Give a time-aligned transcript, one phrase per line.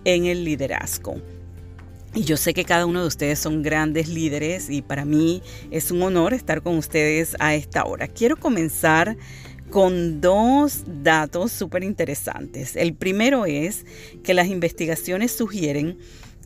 [0.05, 1.15] en el liderazgo.
[2.13, 5.91] Y yo sé que cada uno de ustedes son grandes líderes y para mí es
[5.91, 8.07] un honor estar con ustedes a esta hora.
[8.07, 9.15] Quiero comenzar
[9.69, 12.75] con dos datos súper interesantes.
[12.75, 13.85] El primero es
[14.23, 15.97] que las investigaciones sugieren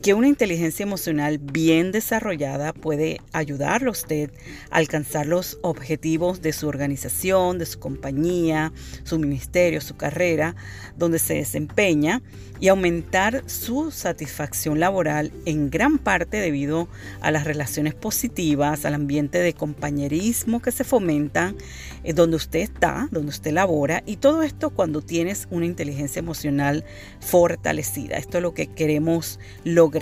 [0.06, 4.30] que una inteligencia emocional bien desarrollada puede ayudarlo a usted
[4.70, 8.72] a alcanzar los objetivos de su organización, de su compañía,
[9.04, 10.56] su ministerio, su carrera,
[10.96, 12.22] donde se desempeña
[12.60, 16.88] y aumentar su satisfacción laboral en gran parte debido
[17.20, 21.56] a las relaciones positivas, al ambiente de compañerismo que se fomenta
[22.04, 26.86] eh, donde usted está, donde usted labora y todo esto cuando tienes una inteligencia emocional
[27.22, 28.18] fortalecida.
[28.18, 29.95] Esto es lo que queremos lograr.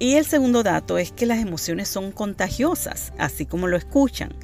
[0.00, 4.34] Y el segundo dato es que las emociones son contagiosas, así como lo escuchan.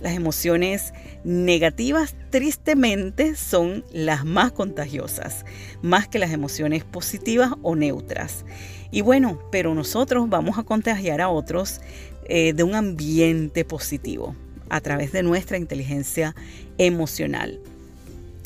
[0.00, 0.94] Las emociones
[1.24, 5.44] negativas tristemente son las más contagiosas,
[5.82, 8.44] más que las emociones positivas o neutras.
[8.92, 11.80] Y bueno, pero nosotros vamos a contagiar a otros
[12.28, 14.36] eh, de un ambiente positivo
[14.68, 16.36] a través de nuestra inteligencia
[16.78, 17.60] emocional.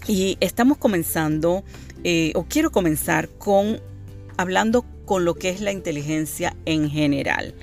[0.09, 1.63] Y estamos comenzando,
[2.03, 3.81] eh, o quiero comenzar con
[4.37, 7.55] hablando con lo que es la inteligencia en general.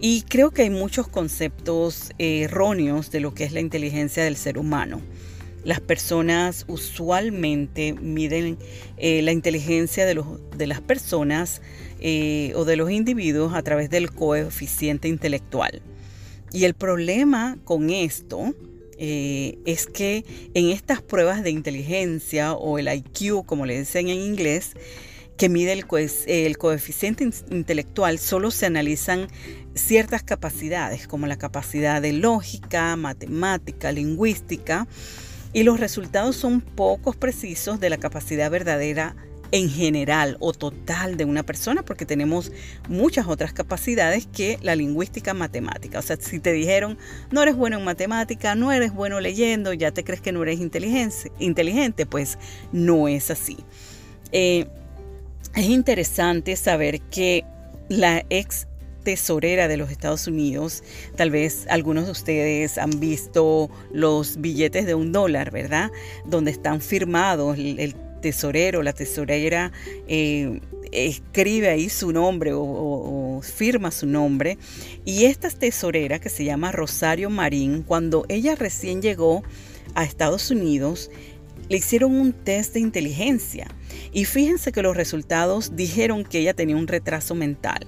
[0.00, 4.56] Y creo que hay muchos conceptos erróneos de lo que es la inteligencia del ser
[4.58, 5.00] humano.
[5.64, 8.56] Las personas usualmente miden
[8.96, 10.26] eh, la inteligencia de, los,
[10.56, 11.60] de las personas
[12.00, 15.82] eh, o de los individuos a través del coeficiente intelectual.
[16.52, 18.54] Y el problema con esto
[18.96, 24.18] eh, es que en estas pruebas de inteligencia o el IQ, como le dicen en
[24.18, 24.72] inglés,
[25.40, 29.26] que mide el, coeficiente intelectual, solo se analizan
[29.74, 34.86] ciertas capacidades, como la capacidad de lógica, matemática, lingüística,
[35.54, 39.16] y los resultados son pocos precisos de la capacidad verdadera
[39.50, 42.52] en general o total de una persona porque tenemos
[42.90, 46.00] muchas otras capacidades que la lingüística matemática.
[46.00, 46.98] O sea, si te dijeron
[47.30, 50.60] no eres bueno en matemática, no eres bueno leyendo, ya te crees que no eres
[50.60, 52.36] inteligente, inteligente pues
[52.72, 53.56] no es así.
[54.32, 54.68] Eh,
[55.54, 57.44] es interesante saber que
[57.88, 58.66] la ex
[59.02, 60.84] tesorera de los Estados Unidos,
[61.16, 65.90] tal vez algunos de ustedes han visto los billetes de un dólar, ¿verdad?
[66.26, 69.72] Donde están firmados el, tesorero, la tesorera.
[70.06, 70.60] Eh,
[70.92, 74.58] escribe ahí su nombre o, o, firma su nombre.
[75.06, 79.42] Y esta tesorera que se llama Rosario Marín, cuando ella recién llegó
[79.94, 81.10] a Estados Unidos,
[81.70, 83.68] le hicieron un test de inteligencia
[84.12, 87.86] y fíjense que los resultados dijeron que ella tenía un retraso mental.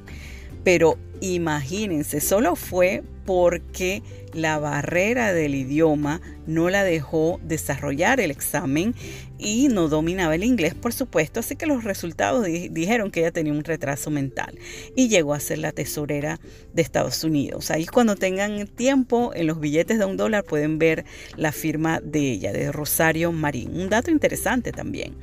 [0.64, 4.02] Pero imagínense, solo fue porque
[4.32, 8.94] la barrera del idioma no la dejó desarrollar el examen
[9.38, 13.52] y no dominaba el inglés, por supuesto, así que los resultados dijeron que ella tenía
[13.52, 14.58] un retraso mental
[14.96, 16.40] y llegó a ser la tesorera
[16.72, 17.70] de Estados Unidos.
[17.70, 21.04] Ahí cuando tengan tiempo en los billetes de un dólar pueden ver
[21.36, 23.78] la firma de ella, de Rosario Marín.
[23.80, 25.14] Un dato interesante también.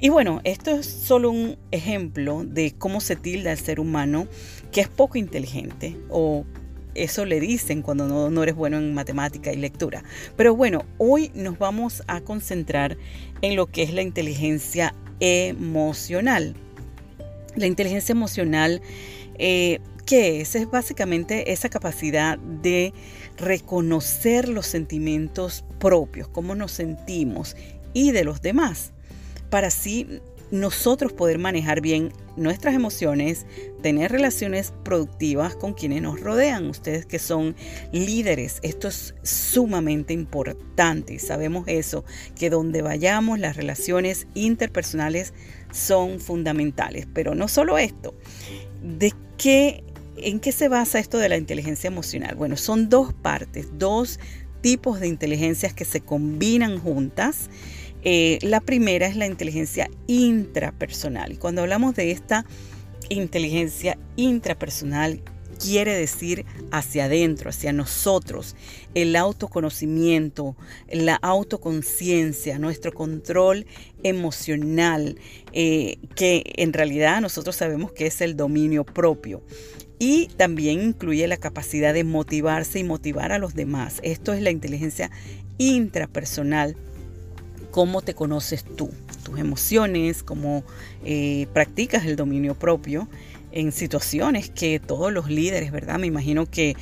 [0.00, 4.28] Y bueno, esto es solo un ejemplo de cómo se tilda el ser humano
[4.70, 6.44] que es poco inteligente o
[6.94, 10.04] eso le dicen cuando no, eres bueno en matemática y lectura.
[10.36, 12.96] Pero bueno, hoy nos vamos a concentrar
[13.42, 16.54] en lo que es la inteligencia emocional.
[17.56, 18.80] La inteligencia emocional,
[19.36, 20.54] eh, ¿qué es?
[20.54, 22.92] Es básicamente esa capacidad de
[23.36, 27.56] reconocer los sentimientos propios, cómo nos sentimos
[27.94, 28.92] y de los demás,
[29.50, 33.44] para así nosotros poder manejar bien nuestras emociones,
[33.82, 37.54] tener relaciones productivas con quienes nos rodean, ustedes que son
[37.92, 38.58] líderes.
[38.62, 42.04] Esto es sumamente importante sabemos eso,
[42.36, 45.34] que donde vayamos las relaciones interpersonales
[45.72, 47.06] son fundamentales.
[47.12, 48.14] Pero no solo esto,
[48.82, 49.84] ¿de qué,
[50.16, 52.36] en qué se basa esto de la inteligencia emocional?
[52.36, 54.18] Bueno, son dos partes, dos
[54.60, 57.48] tipos de inteligencias que se combinan juntas
[58.04, 61.32] eh, la primera es la inteligencia intrapersonal.
[61.32, 62.44] Y cuando hablamos de esta
[63.08, 65.22] inteligencia intrapersonal,
[65.58, 68.56] quiere decir hacia adentro, hacia nosotros,
[68.94, 70.56] el autoconocimiento,
[70.90, 73.66] la autoconciencia, nuestro control
[74.02, 75.18] emocional,
[75.52, 79.42] eh, que en realidad nosotros sabemos que es el dominio propio.
[79.98, 83.98] Y también incluye la capacidad de motivarse y motivar a los demás.
[84.04, 85.10] Esto es la inteligencia
[85.58, 86.76] intrapersonal
[87.78, 88.90] cómo te conoces tú,
[89.22, 90.64] tus emociones, cómo
[91.04, 93.08] eh, practicas el dominio propio
[93.52, 96.00] en situaciones que todos los líderes, ¿verdad?
[96.00, 96.74] Me imagino que,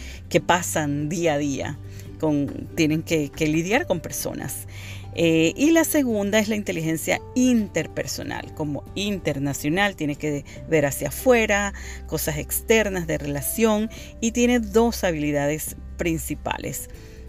[0.47, 1.79] pasan día a día,
[2.19, 4.69] con, tienen que, lidiar con personas.
[5.15, 11.75] Eh, y la segunda es la inteligencia interpersonal, como internacional, tiene que ver hacia afuera,
[12.07, 13.91] cosas externas de relación
[14.23, 16.89] y tiene dos habilidades principales.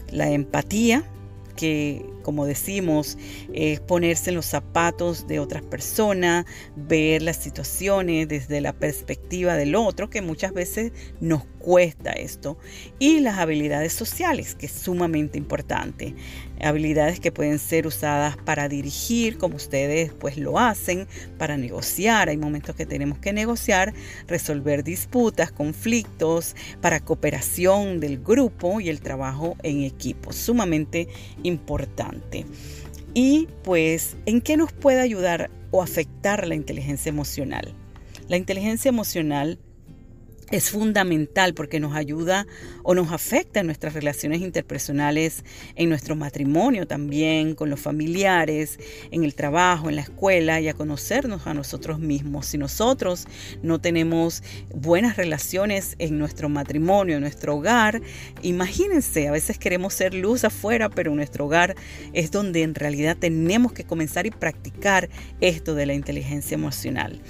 [0.10, 1.04] La empatía,
[1.58, 3.18] que, como decimos,
[3.53, 6.45] es ponerse en los zapatos de otras personas,
[6.75, 10.91] ver las situaciones desde la perspectiva del otro, que muchas veces
[11.21, 12.57] nos cuesta esto.
[13.00, 16.15] Y las habilidades sociales, que es sumamente importante.
[16.62, 21.07] Habilidades que pueden ser usadas para dirigir, como ustedes pues lo hacen,
[21.38, 22.27] para negociar.
[22.27, 23.94] Hay momentos que tenemos que negociar,
[24.27, 30.33] resolver disputas, conflictos, para cooperación del grupo y el trabajo en equipo.
[30.33, 31.07] Sumamente
[31.44, 32.17] importante.
[33.14, 37.74] Y pues, ¿en qué nos puede ayudar o afectar la inteligencia emocional?
[38.28, 39.60] La inteligencia emocional
[40.51, 42.47] es fundamental porque nos ayuda
[42.83, 45.44] o nos afecta en nuestras relaciones interpersonales,
[45.75, 48.79] en nuestro matrimonio también, con los familiares,
[49.11, 52.45] en el trabajo, en la escuela y a conocernos a nosotros mismos.
[52.45, 53.27] Si nosotros
[53.61, 54.41] no tenemos
[54.73, 58.01] buenas relaciones en nuestro matrimonio, en nuestro hogar,
[58.41, 61.75] imagínense, a veces queremos ser luz afuera, pero nuestro hogar
[62.13, 65.09] es donde en realidad tenemos que comenzar y practicar
[65.41, 67.21] esto de la inteligencia emocional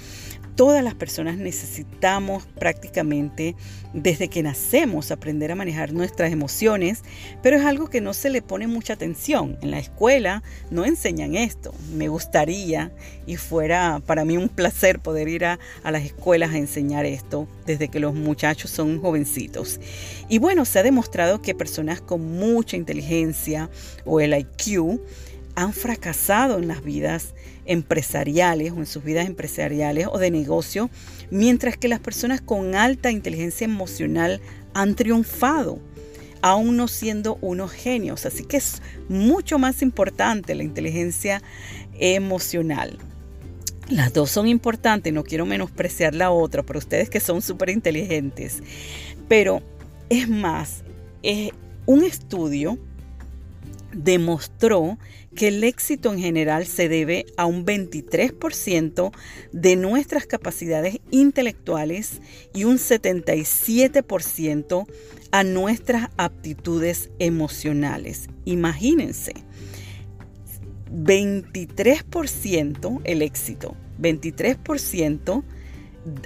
[0.58, 3.54] todas las personas necesitamos prácticamente
[3.92, 7.04] desde que nacemos aprender a manejar nuestras emociones,
[7.44, 9.56] pero es algo que no se le pone mucha atención.
[9.62, 11.72] En la escuela no enseñan esto.
[11.94, 12.90] Me gustaría
[13.24, 17.86] y fuera para mí un placer poder ir a, las escuelas a enseñar esto desde
[17.86, 19.78] que los muchachos son jovencitos.
[20.28, 23.70] Y bueno, se ha demostrado que personas con mucha inteligencia
[24.04, 25.00] o el IQ
[25.54, 27.34] han fracasado en las vidas
[27.68, 30.90] empresariales o en sus vidas empresariales o de negocio,
[31.30, 34.40] mientras que las personas con alta inteligencia emocional
[34.74, 35.78] han triunfado,
[36.40, 38.26] aún no siendo unos genios.
[38.26, 41.42] Así que es mucho más importante la inteligencia
[42.00, 42.98] emocional.
[43.88, 48.62] Las dos son importantes, no quiero menospreciar la otra, pero ustedes que son súper inteligentes.
[49.28, 49.62] Pero
[50.08, 50.82] es más,
[51.22, 51.50] es
[51.86, 52.78] un estudio
[53.92, 54.98] demostró
[55.34, 59.12] que el éxito en general se debe a un 23%
[59.52, 62.20] de nuestras capacidades intelectuales
[62.54, 64.86] y un 77%
[65.30, 68.28] a nuestras aptitudes emocionales.
[68.44, 69.32] Imagínense,
[70.92, 75.44] 23% el éxito, 23%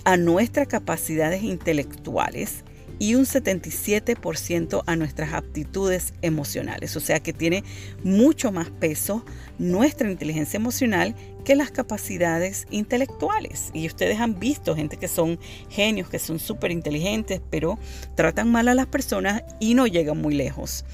[0.04, 2.64] a nuestras capacidades intelectuales
[3.02, 6.96] y un 77% a nuestras aptitudes emocionales.
[6.96, 7.64] O sea que tiene
[8.04, 9.24] mucho más peso
[9.58, 13.70] nuestra inteligencia emocional que las capacidades intelectuales.
[13.74, 17.76] Y ustedes han visto gente que son genios, que son súper inteligentes, pero
[18.14, 20.84] tratan mal a las personas y no llegan muy lejos.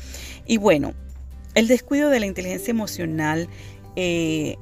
[0.47, 0.95] Y bueno,
[1.55, 3.51] el descuido de la inteligencia emocional
[3.97, 4.57] eh,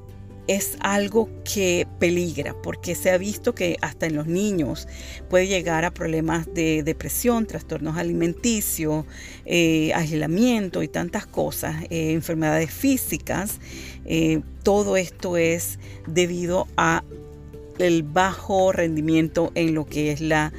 [0.48, 4.86] es algo que peligra porque se ha visto que hasta en los niños
[5.28, 9.04] puede llegar a problemas de depresión, trastornos alimenticios,
[9.44, 13.58] eh, aislamiento y tantas cosas, eh, enfermedades físicas.
[14.04, 17.02] Eh, todo esto es debido a
[17.78, 20.52] el bajo rendimiento en lo que es la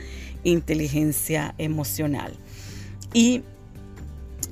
[0.43, 2.33] inteligencia emocional.
[3.13, 3.41] ¿Y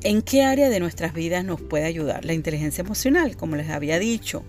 [0.04, 3.36] en qué área de nuestras vidas nos puede ayudar la inteligencia emocional?
[3.36, 4.44] Como les había dicho,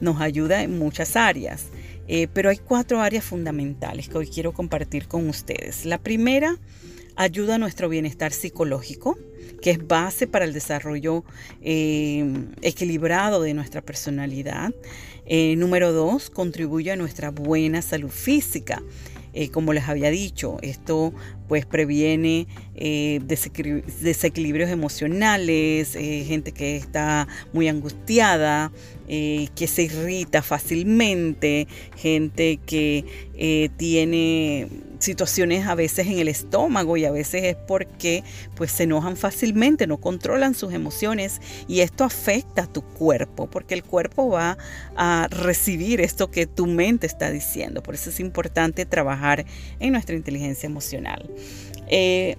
[0.00, 1.66] nos ayuda en muchas áreas,
[2.08, 5.84] eh, pero hay cuatro áreas fundamentales que hoy quiero compartir con ustedes.
[5.84, 6.56] La primera,
[7.16, 9.18] ayuda a nuestro bienestar psicológico,
[9.60, 11.24] que es base para el desarrollo
[11.60, 12.24] eh,
[12.62, 14.72] equilibrado de nuestra personalidad.
[15.26, 18.82] Eh, número dos, contribuye a nuestra buena salud física.
[19.52, 21.12] Como les había dicho, esto
[21.50, 22.46] pues previene
[22.76, 28.70] eh, desequilibrios emocionales, eh, gente que está muy angustiada,
[29.08, 33.04] eh, que se irrita fácilmente, gente que
[33.76, 34.68] tiene
[35.00, 38.22] situaciones a veces en el estómago y a veces es porque
[38.54, 43.74] pues se enojan fácilmente, no controlan sus emociones y esto afecta a tu cuerpo porque
[43.74, 44.58] el cuerpo va
[44.96, 47.82] a recibir esto que tu mente está diciendo.
[47.82, 49.44] Por eso es importante trabajar
[49.78, 51.30] en nuestra inteligencia emocional.
[51.88, 52.36] Eh,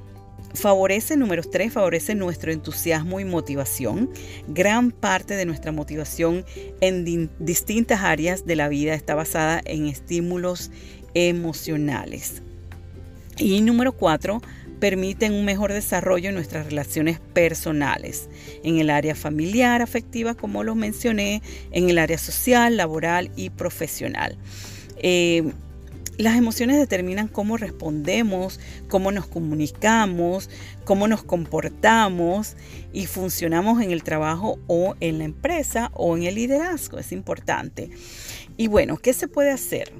[0.53, 4.09] favorece, número tres, favorece nuestro entusiasmo y motivación.
[4.47, 6.45] Gran parte de nuestra motivación
[6.81, 10.71] en distintas áreas de la vida está basada en estímulos
[11.13, 12.41] emocionales.
[13.41, 14.39] Y número cuatro,
[14.79, 18.29] permiten un mejor desarrollo en nuestras relaciones personales,
[18.63, 24.37] en el área familiar, afectiva, como lo mencioné, en el área social, laboral y profesional.
[24.97, 25.51] Eh,
[26.17, 30.51] las emociones determinan cómo respondemos, cómo nos comunicamos,
[30.83, 32.55] cómo nos comportamos
[32.93, 36.99] y funcionamos en el trabajo o en la empresa o en el liderazgo.
[36.99, 37.89] Es importante.
[38.55, 39.91] Y bueno, ¿qué se puede hacer?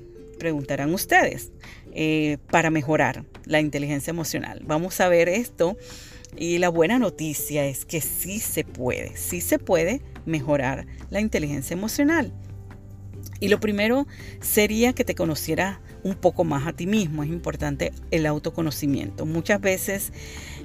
[0.42, 1.52] Preguntarán ustedes
[1.94, 4.64] eh, para mejorar la inteligencia emocional.
[4.66, 5.78] Vamos a ver esto.
[6.36, 11.76] Y la buena noticia es que sí se puede, sí se puede mejorar la inteligencia
[11.76, 12.34] emocional.
[13.40, 14.08] Y lo primero
[14.40, 17.22] sería que te conocieras un poco más a ti mismo.
[17.22, 19.28] Es importante el autoconocimiento.
[19.28, 20.12] Muchas veces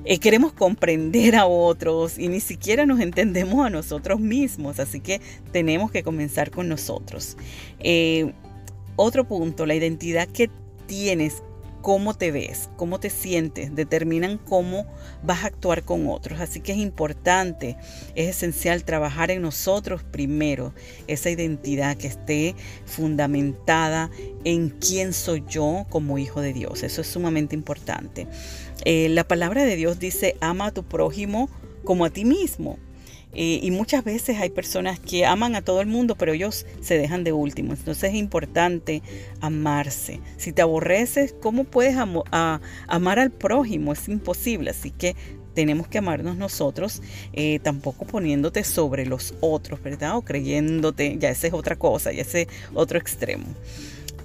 [0.07, 4.81] eh, queremos comprender a otros y ni siquiera nos entendemos a nosotros mismos.
[4.81, 5.21] Así que
[5.53, 7.37] tenemos que comenzar con nosotros.
[7.79, 8.33] Eh,
[8.97, 10.51] otro punto, la identidad que
[10.87, 11.43] tienes
[11.87, 14.87] cómo te ves, cómo te sientes, determinan cómo
[15.23, 16.41] vas a actuar con otros.
[16.41, 17.77] Así que es importante,
[18.17, 20.75] es esencial trabajar en nosotros primero,
[21.07, 24.11] esa identidad que esté fundamentada
[24.43, 26.83] en quién soy yo como hijo de Dios.
[26.83, 28.27] Eso es sumamente importante.
[28.85, 31.49] Eh, la palabra de Dios dice, ama a tu prójimo
[31.85, 32.81] como a ti mismo.
[33.39, 36.97] Eh, y muchas veces hay personas que aman a todo el mundo, pero ellos se
[36.97, 37.75] dejan de último.
[37.75, 39.03] Entonces es importante
[39.41, 40.21] amarse.
[40.39, 43.93] Si te aborreces, ¿cómo puedes amar al prójimo?
[43.93, 44.71] Es imposible.
[44.71, 45.15] Así que
[45.53, 47.03] tenemos que amarnos nosotros,
[47.33, 50.17] eh, tampoco poniéndote sobre los otros, ¿verdad?
[50.17, 53.47] O creyéndote, ya esa es otra cosa, ya ese otro extremo.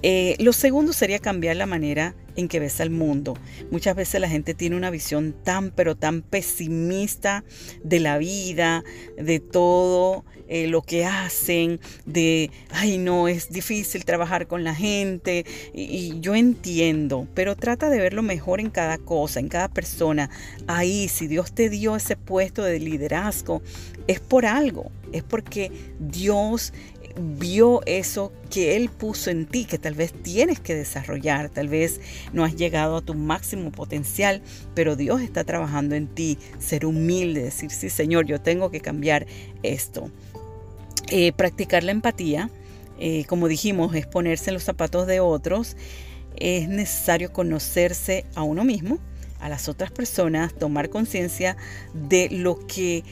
[0.02, 3.36] Eh, lo segundo sería cambiar la manera en que ves al mundo.
[3.70, 7.44] Muchas veces la gente tiene una visión tan, pero tan pesimista
[7.84, 8.84] de la vida,
[9.16, 15.44] de todo eh, lo que hacen, de, ay no, es difícil trabajar con la gente.
[15.72, 20.30] y yo entiendo, pero trata de ver lo mejor en cada cosa, en cada persona.
[20.66, 23.62] Ahí, si Dios te dio ese puesto de liderazgo,
[24.06, 26.72] es por algo, es porque Dios
[27.20, 32.00] vio eso que Él puso en ti, que tal vez tienes que desarrollar, tal vez
[32.32, 34.42] no has llegado a tu máximo potencial,
[34.74, 39.26] pero Dios está trabajando en ti, ser humilde, decir, sí Señor, yo tengo que cambiar
[39.62, 40.10] esto.
[41.08, 42.50] Eh, practicar la empatía,
[42.98, 45.76] eh, como dijimos, es ponerse en los zapatos de otros,
[46.36, 48.98] es necesario conocerse a uno mismo,
[49.40, 51.56] a las otras personas, tomar conciencia
[51.92, 53.02] de lo que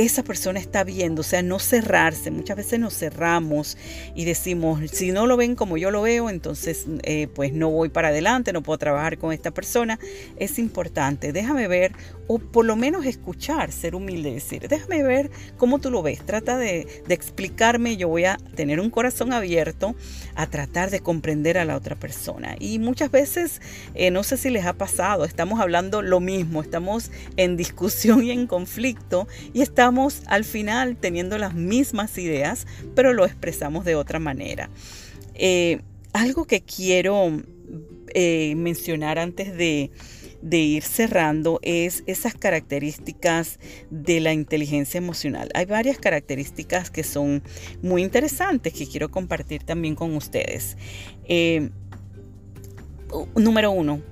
[0.00, 2.30] esa persona está viendo, o sea, no cerrarse.
[2.30, 3.76] Muchas veces nos cerramos
[4.14, 7.90] y decimos, si no lo ven como yo lo veo, entonces eh, pues no voy
[7.90, 9.98] para adelante, no puedo trabajar con esta persona.
[10.36, 11.92] Es importante, déjame ver
[12.28, 16.56] o por lo menos escuchar, ser humilde, decir, déjame ver cómo tú lo ves, trata
[16.56, 19.96] de, explicarme, yo voy a tener un corazón abierto
[20.36, 22.54] a tratar de comprender a la otra persona.
[22.60, 23.60] Y muchas veces,
[23.94, 28.30] eh, no sé si les ha pasado, estamos hablando lo mismo, estamos en discusión y
[28.30, 29.89] en conflicto y estamos
[30.26, 34.70] al final teniendo las mismas ideas, pero lo expresamos de otra manera.
[35.34, 35.80] Eh,
[36.12, 37.42] algo que quiero
[38.14, 39.90] eh, mencionar antes de
[40.42, 43.58] ir cerrando es esas características
[43.90, 45.48] de la inteligencia emocional.
[45.54, 47.42] Hay varias características que son
[47.82, 50.76] muy interesantes que quiero compartir también con ustedes.
[51.28, 51.70] Eh,
[53.34, 54.02] número uno,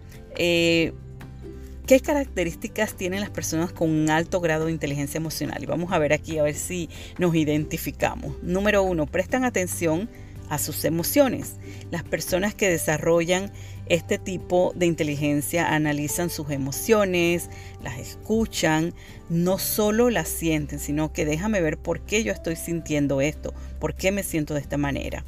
[1.88, 5.62] ¿Qué características tienen las personas con un alto grado de inteligencia emocional?
[5.62, 8.36] Y vamos a ver aquí a ver si nos identificamos.
[8.42, 10.10] Número uno, prestan atención
[10.50, 11.56] a sus emociones.
[11.90, 13.50] Las personas que desarrollan
[13.86, 17.48] este tipo de inteligencia analizan sus emociones,
[17.82, 18.92] las escuchan,
[19.30, 23.94] no solo las sienten, sino que déjame ver por qué yo estoy sintiendo esto, por
[23.94, 25.24] qué me siento de esta manera.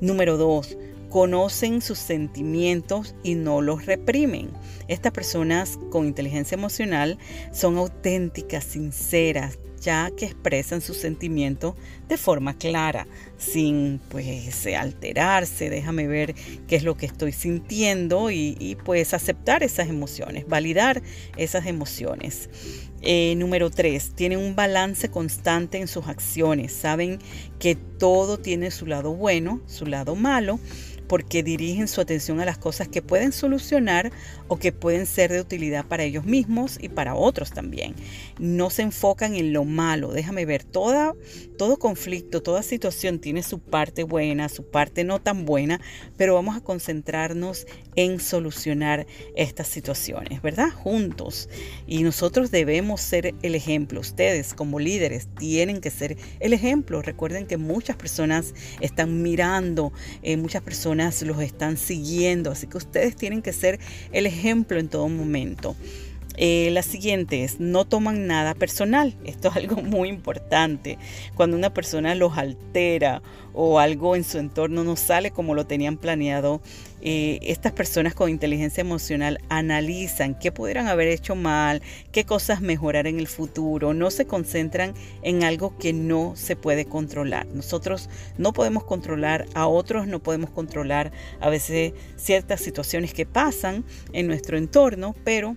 [0.00, 0.76] Número dos,
[1.16, 4.50] conocen sus sentimientos y no los reprimen.
[4.86, 7.16] Estas personas con inteligencia emocional
[7.54, 11.74] son auténticas, sinceras, ya que expresan sus sentimientos
[12.06, 13.06] de forma clara,
[13.38, 16.34] sin pues alterarse, déjame ver
[16.68, 21.02] qué es lo que estoy sintiendo y, pues aceptar esas emociones, validar
[21.38, 22.50] esas emociones.
[23.00, 27.20] Eh, número tres, tienen un balance constante en sus acciones, saben
[27.58, 30.58] que todo tiene su lado bueno, su lado malo
[31.08, 34.12] porque dirigen su atención a las cosas que pueden solucionar
[34.48, 37.94] o que pueden ser de utilidad para ellos mismos y para otros también.
[38.38, 40.12] No se enfocan en lo malo.
[40.12, 41.14] Déjame ver, toda,
[41.58, 45.80] todo conflicto, toda situación tiene su parte buena, su parte no tan buena,
[46.16, 50.70] pero vamos a concentrarnos en solucionar estas situaciones, ¿verdad?
[50.70, 51.48] Juntos.
[51.86, 54.00] Y nosotros debemos ser el ejemplo.
[54.00, 57.02] Ustedes como líderes tienen que ser el ejemplo.
[57.02, 60.95] Recuerden que muchas personas están mirando, eh, muchas personas
[61.26, 63.78] los están siguiendo, así que ustedes tienen que ser
[64.12, 65.76] el ejemplo en todo momento.
[66.36, 69.16] Eh, la siguiente es, no toman nada personal.
[69.24, 70.98] Esto es algo muy importante.
[71.34, 73.22] Cuando una persona los altera
[73.54, 76.60] o algo en su entorno no sale como lo tenían planeado,
[77.00, 81.80] eh, estas personas con inteligencia emocional analizan qué pudieran haber hecho mal,
[82.12, 86.84] qué cosas mejorar en el futuro, no se concentran en algo que no se puede
[86.84, 87.46] controlar.
[87.46, 93.84] Nosotros no podemos controlar a otros, no podemos controlar a veces ciertas situaciones que pasan
[94.12, 95.56] en nuestro entorno, pero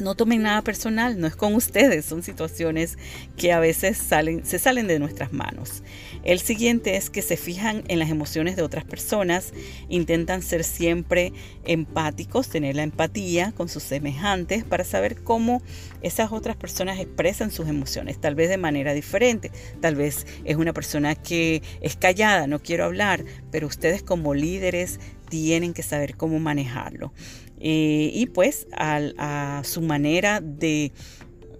[0.00, 2.98] no tomen nada personal, no es con ustedes, son situaciones
[3.36, 5.82] que a veces salen, se salen de nuestras manos.
[6.24, 9.52] El siguiente es que se fijan en las emociones de otras personas,
[9.88, 11.32] intentan ser siempre
[11.64, 15.62] empáticos, tener la empatía con sus semejantes para saber cómo
[16.02, 20.72] esas otras personas expresan sus emociones, tal vez de manera diferente, tal vez es una
[20.72, 26.38] persona que es callada, no quiero hablar, pero ustedes como líderes tienen que saber cómo
[26.38, 27.12] manejarlo.
[27.60, 30.92] Eh, y pues a, su manera de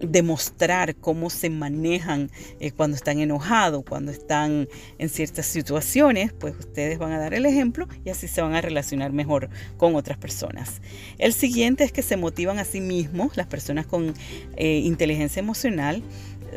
[0.01, 2.31] demostrar cómo se manejan
[2.61, 7.47] eh, cuando están enojados, cuando están en ciertas situaciones, pues ustedes van a dar el
[7.47, 10.81] ejemplo y así se van a relacionar mejor con otras personas.
[11.19, 14.15] El siguiente es que se motivan a sí mismos, las personas con
[14.57, 16.03] eh, inteligencia emocional,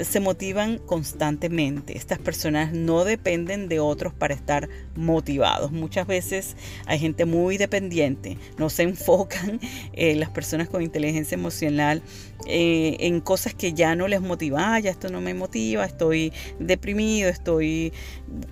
[0.03, 1.97] se motivan constantemente.
[1.97, 5.71] Estas personas no dependen de otros para estar motivados.
[5.71, 9.59] Muchas veces hay gente muy dependiente, no se enfocan
[9.93, 12.01] las personas con inteligencia emocional
[12.47, 14.75] eh, en cosas que ya no les motiva.
[14.75, 17.93] Ah, ya esto no me motiva, estoy deprimido, estoy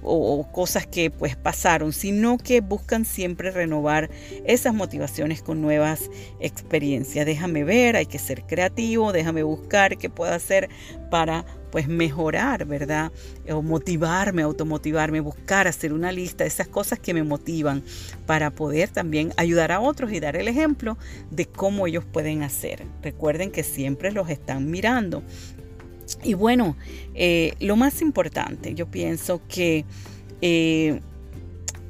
[0.01, 4.09] o, o cosas que pues pasaron, sino que buscan siempre renovar
[4.45, 7.25] esas motivaciones con nuevas experiencias.
[7.25, 10.69] Déjame ver, hay que ser creativo, déjame buscar qué puedo hacer
[11.09, 13.11] para pues mejorar, ¿verdad?
[13.49, 17.83] O motivarme, automotivarme, buscar, hacer una lista esas cosas que me motivan
[18.25, 20.97] para poder también ayudar a otros y dar el ejemplo
[21.31, 22.85] de cómo ellos pueden hacer.
[23.01, 25.23] Recuerden que siempre los están mirando.
[26.23, 26.75] Y bueno,
[27.13, 29.85] eh, lo más importante, yo pienso que
[30.41, 31.01] eh,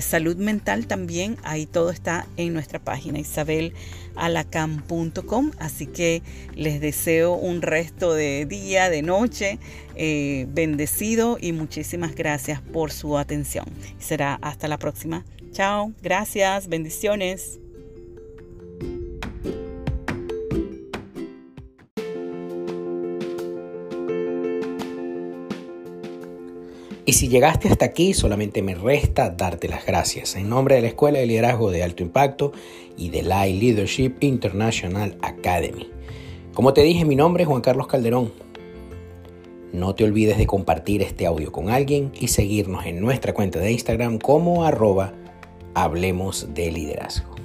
[0.00, 5.50] salud mental también, ahí todo está en nuestra página, isabelalacan.com.
[5.58, 6.22] Así que
[6.54, 9.58] les deseo un resto de día, de noche,
[9.98, 13.66] bendecido y muchísimas gracias por su atención.
[13.98, 15.24] Será hasta la próxima.
[15.52, 17.60] Chao, gracias, bendiciones.
[27.08, 30.88] Y si llegaste hasta aquí, solamente me resta darte las gracias en nombre de la
[30.88, 32.52] Escuela de Liderazgo de Alto Impacto
[32.98, 35.88] y de la Leadership International Academy.
[36.52, 38.30] Como te dije, mi nombre es Juan Carlos Calderón
[39.72, 43.72] no te olvides de compartir este audio con alguien y seguirnos en nuestra cuenta de
[43.72, 45.12] Instagram como arroba
[45.74, 47.37] Hablemos de Liderazgo.